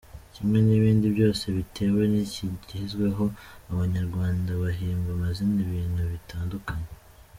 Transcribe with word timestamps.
Kimwe 0.33 0.57
n’ibindi 0.67 1.05
byose, 1.15 1.43
bitewe 1.57 2.01
n’ikigezweho, 2.11 3.25
Abanyarwanda 3.71 4.49
bahimba 4.61 5.09
amazina 5.17 5.57
ibintu 5.67 6.01
bitandukanye. 6.13 6.91